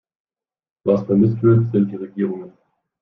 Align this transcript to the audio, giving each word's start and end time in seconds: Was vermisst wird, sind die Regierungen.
Was 0.83 1.05
vermisst 1.05 1.43
wird, 1.43 1.71
sind 1.71 1.91
die 1.91 1.95
Regierungen. 1.95 2.53